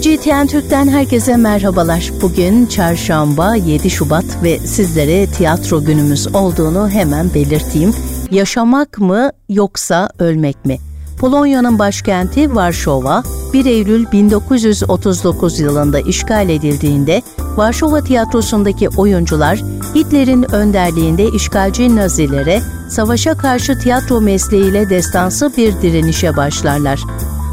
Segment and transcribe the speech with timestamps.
[0.00, 2.10] KGTN Türk'ten herkese merhabalar.
[2.22, 7.94] Bugün çarşamba 7 Şubat ve sizlere tiyatro günümüz olduğunu hemen belirteyim.
[8.30, 10.78] Yaşamak mı yoksa ölmek mi?
[11.18, 13.22] Polonya'nın başkenti Varşova
[13.52, 17.22] 1 Eylül 1939 yılında işgal edildiğinde
[17.56, 19.62] Varşova tiyatrosundaki oyuncular
[19.94, 22.60] Hitler'in önderliğinde işgalci Nazilere
[22.90, 27.00] savaşa karşı tiyatro mesleğiyle destansı bir direnişe başlarlar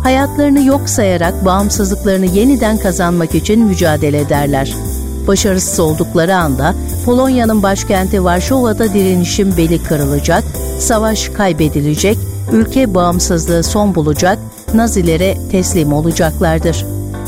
[0.08, 4.75] hayatlarını yok sayarak bağımsızlıklarını yeniden kazanmak için mücadele ederler.
[5.28, 6.75] Başarısız oldukları anda
[7.06, 10.43] Polonya'nın başkenti Varşova'da direnişin beli kırılacak,
[10.80, 12.18] savaş kaybedilecek,
[12.52, 14.39] ülke bağımsızlığı son bulacak,
[14.74, 16.86] Nazilere teslim olacaklardır.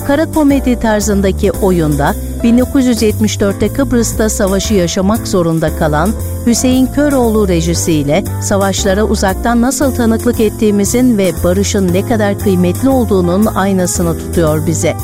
[0.07, 6.13] Kara komedi tarzındaki oyunda 1974'te Kıbrıs'ta savaşı yaşamak zorunda kalan
[6.45, 14.17] Hüseyin Köroğlu rejisiyle savaşlara uzaktan nasıl tanıklık ettiğimizin ve barışın ne kadar kıymetli olduğunun aynasını
[14.17, 14.95] tutuyor bize.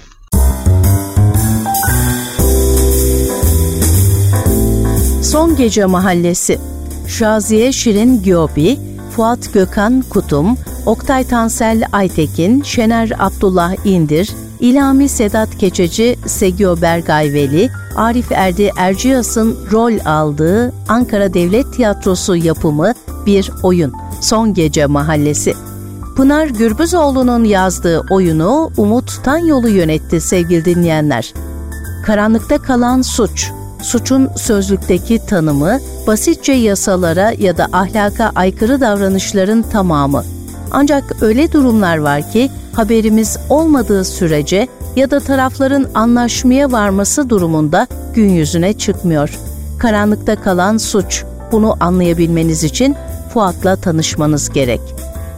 [5.31, 6.59] Son Gece Mahallesi
[7.07, 8.79] Şaziye Şirin Gyobi,
[9.15, 14.29] Fuat Gökhan Kutum, Oktay Tansel Aytekin, Şener Abdullah İndir,
[14.59, 22.93] İlami Sedat Keçeci, Segio Bergayveli, Arif Erdi Erciyas'ın rol aldığı Ankara Devlet Tiyatrosu yapımı
[23.25, 23.93] bir oyun.
[24.21, 25.53] Son Gece Mahallesi.
[26.15, 31.33] Pınar Gürbüzoğlu'nun yazdığı oyunu Umut Tanyolu yönetti sevgili dinleyenler.
[32.05, 33.51] Karanlıkta kalan suç,
[33.81, 40.23] suçun sözlükteki tanımı, basitçe yasalara ya da ahlaka aykırı davranışların tamamı.
[40.71, 48.29] Ancak öyle durumlar var ki haberimiz olmadığı sürece ya da tarafların anlaşmaya varması durumunda gün
[48.29, 49.39] yüzüne çıkmıyor.
[49.79, 51.23] Karanlıkta kalan suç.
[51.51, 52.95] Bunu anlayabilmeniz için
[53.33, 54.81] Fuat'la tanışmanız gerek.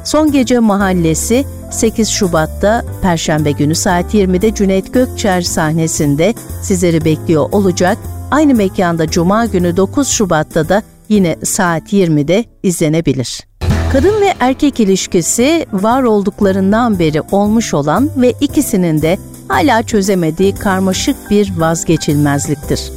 [0.03, 7.97] Son Gece Mahallesi 8 Şubat'ta Perşembe günü saat 20'de Cüneyt Gökçer sahnesinde sizleri bekliyor olacak.
[8.33, 13.47] Aynı mekanda Cuma günü 9 Şubat'ta da yine saat 20'de izlenebilir.
[13.91, 21.15] Kadın ve erkek ilişkisi var olduklarından beri olmuş olan ve ikisinin de hala çözemediği karmaşık
[21.29, 22.91] bir vazgeçilmezliktir.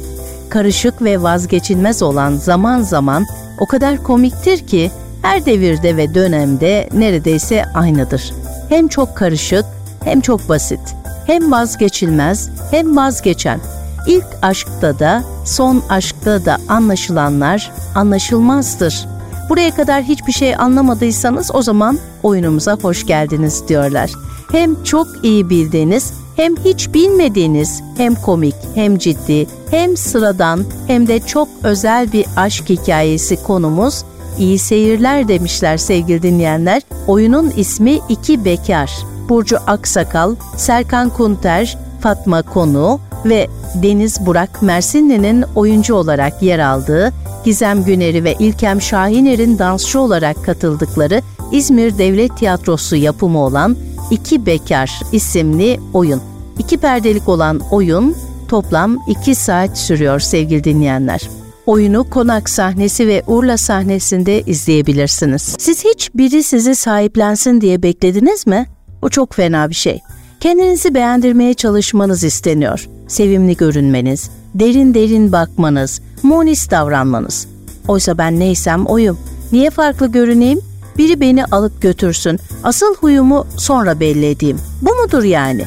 [0.49, 3.25] Karışık ve vazgeçilmez olan zaman zaman
[3.59, 4.91] o kadar komiktir ki
[5.21, 8.33] her devirde ve dönemde neredeyse aynıdır.
[8.69, 9.65] Hem çok karışık
[10.03, 10.95] hem çok basit.
[11.27, 13.59] Hem vazgeçilmez hem vazgeçen.
[14.07, 19.07] İlk aşkta da son aşkta da anlaşılanlar anlaşılmazdır.
[19.49, 24.11] Buraya kadar hiçbir şey anlamadıysanız o zaman oyunumuza hoş geldiniz diyorlar.
[24.51, 31.19] Hem çok iyi bildiğiniz hem hiç bilmediğiniz, hem komik, hem ciddi, hem sıradan, hem de
[31.19, 34.03] çok özel bir aşk hikayesi konumuz
[34.39, 36.81] İyi seyirler demişler sevgili dinleyenler.
[37.07, 38.91] Oyunun ismi İki Bekar.
[39.29, 47.13] Burcu Aksakal, Serkan Kunter, Fatma Konu ve Deniz Burak Mersinli'nin oyuncu olarak yer aldığı
[47.45, 53.77] Gizem Güner'i ve İlkem Şahiner'in dansçı olarak katıldıkları İzmir Devlet Tiyatrosu yapımı olan
[54.11, 56.21] İki Bekar isimli oyun.
[56.59, 58.15] İki perdelik olan oyun
[58.47, 61.29] toplam 2 saat sürüyor sevgili dinleyenler.
[61.65, 65.55] Oyunu Konak sahnesi ve Urla sahnesinde izleyebilirsiniz.
[65.59, 68.67] Siz hiç biri sizi sahiplensin diye beklediniz mi?
[69.01, 70.01] Bu çok fena bir şey.
[70.47, 72.89] Kendinizi beğendirmeye çalışmanız isteniyor.
[73.07, 77.47] Sevimli görünmeniz, derin derin bakmanız, monist davranmanız.
[77.87, 79.17] Oysa ben neysem oyum.
[79.51, 80.59] Niye farklı görüneyim?
[80.97, 82.39] Biri beni alıp götürsün.
[82.63, 84.59] Asıl huyumu sonra belli edeyim.
[84.81, 85.65] Bu mudur yani?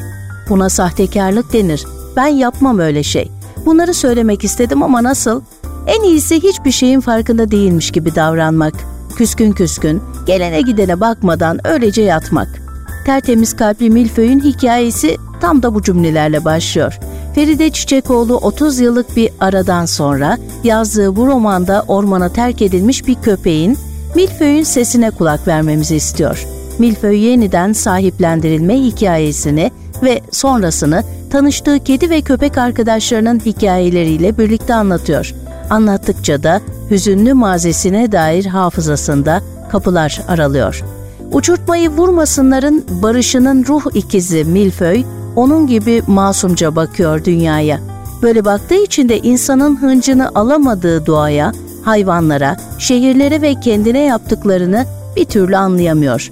[0.49, 1.85] Buna sahtekarlık denir.
[2.15, 3.31] Ben yapmam öyle şey.
[3.65, 5.41] Bunları söylemek istedim ama nasıl?
[5.87, 8.73] En iyisi hiçbir şeyin farkında değilmiş gibi davranmak.
[9.15, 12.70] Küskün küskün, gelene gidene bakmadan öylece yatmak.
[13.05, 16.99] Tertemiz kalpli Milföy'ün hikayesi tam da bu cümlelerle başlıyor.
[17.35, 23.77] Feride Çiçekoğlu 30 yıllık bir aradan sonra yazdığı bu romanda ormana terk edilmiş bir köpeğin
[24.15, 26.47] Milföy'ün sesine kulak vermemizi istiyor.
[26.79, 29.71] Milföy yeniden sahiplendirilme hikayesini
[30.03, 35.33] ve sonrasını tanıştığı kedi ve köpek arkadaşlarının hikayeleriyle birlikte anlatıyor.
[35.69, 39.41] Anlattıkça da hüzünlü mazisine dair hafızasında
[39.71, 40.83] kapılar aralıyor.
[41.31, 45.03] Uçurtmayı vurmasınların barışının ruh ikizi Milföy,
[45.35, 47.79] onun gibi masumca bakıyor dünyaya.
[48.21, 51.51] Böyle baktığı için de insanın hıncını alamadığı doğaya,
[51.83, 54.85] hayvanlara, şehirlere ve kendine yaptıklarını
[55.15, 56.31] bir türlü anlayamıyor.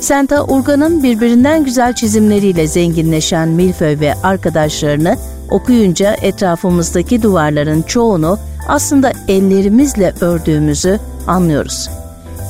[0.00, 5.16] Senta Urgan'ın birbirinden güzel çizimleriyle zenginleşen Milföy ve arkadaşlarını
[5.50, 11.88] okuyunca etrafımızdaki duvarların çoğunu aslında ellerimizle ördüğümüzü anlıyoruz.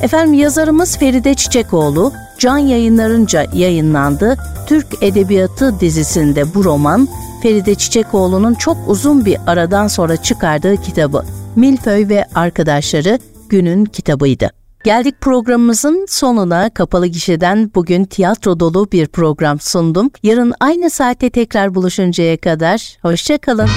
[0.01, 4.35] Efendim yazarımız Feride Çiçekoğlu, Can Yayınlarınca yayınlandı.
[4.67, 7.07] Türk Edebiyatı dizisinde bu roman,
[7.43, 11.25] Feride Çiçekoğlu'nun çok uzun bir aradan sonra çıkardığı kitabı.
[11.55, 14.49] Milföy ve Arkadaşları günün kitabıydı.
[14.83, 20.11] Geldik programımızın sonuna kapalı gişeden bugün tiyatro dolu bir program sundum.
[20.23, 23.69] Yarın aynı saatte tekrar buluşuncaya kadar hoşçakalın.